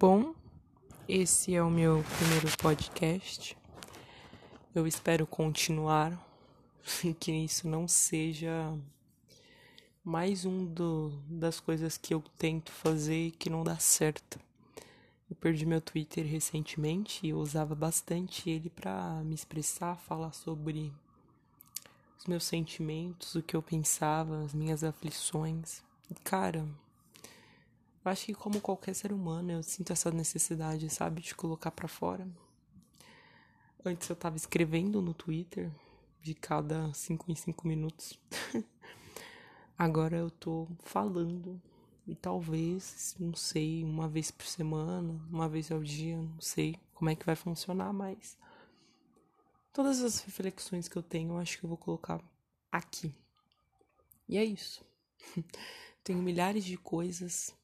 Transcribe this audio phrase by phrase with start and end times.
[0.00, 0.34] Bom,
[1.06, 3.54] esse é o meu primeiro podcast.
[4.74, 6.18] Eu espero continuar
[7.04, 8.50] e que isso não seja
[10.02, 14.40] mais um do, das coisas que eu tento fazer que não dá certo.
[15.28, 20.90] Eu perdi meu Twitter recentemente e eu usava bastante ele para me expressar, falar sobre
[22.18, 25.82] os meus sentimentos, o que eu pensava, as minhas aflições.
[26.24, 26.66] Cara,
[28.04, 31.88] eu acho que como qualquer ser humano, eu sinto essa necessidade, sabe, de colocar para
[31.88, 32.26] fora.
[33.84, 35.70] Antes eu tava escrevendo no Twitter
[36.22, 38.18] de cada 5 em 5 minutos.
[39.76, 41.60] Agora eu tô falando
[42.06, 47.10] e talvez, não sei, uma vez por semana, uma vez ao dia, não sei como
[47.10, 48.36] é que vai funcionar, mas
[49.72, 52.22] todas as reflexões que eu tenho, eu acho que eu vou colocar
[52.70, 53.14] aqui.
[54.28, 54.84] E é isso.
[56.04, 57.54] tenho milhares de coisas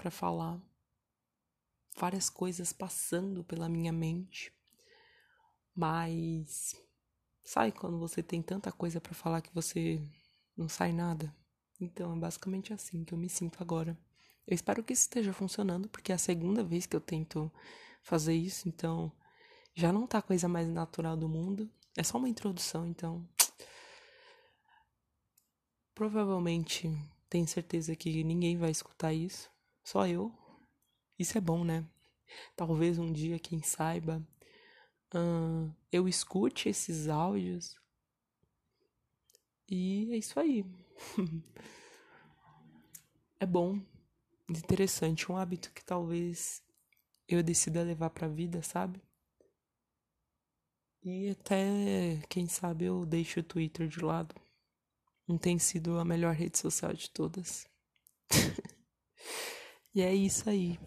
[0.00, 0.58] para falar,
[1.94, 4.50] várias coisas passando pela minha mente,
[5.76, 6.74] mas
[7.44, 10.02] sabe quando você tem tanta coisa para falar que você
[10.56, 11.36] não sai nada?
[11.78, 13.94] Então é basicamente assim que eu me sinto agora.
[14.46, 17.52] Eu espero que isso esteja funcionando, porque é a segunda vez que eu tento
[18.02, 19.12] fazer isso, então
[19.74, 21.70] já não tá a coisa mais natural do mundo.
[21.94, 23.28] É só uma introdução, então.
[25.94, 26.90] Provavelmente
[27.28, 29.50] tenho certeza que ninguém vai escutar isso.
[29.82, 30.32] Só eu.
[31.18, 31.84] Isso é bom, né?
[32.56, 34.26] Talvez um dia, quem saiba,
[35.92, 37.76] eu escute esses áudios.
[39.68, 40.64] E é isso aí.
[43.38, 43.80] é bom,
[44.48, 46.62] interessante, um hábito que talvez
[47.28, 49.00] eu decida levar pra vida, sabe?
[51.02, 54.34] E até, quem sabe, eu deixo o Twitter de lado.
[55.26, 57.66] Não tem sido a melhor rede social de todas.
[59.94, 60.78] E é isso aí.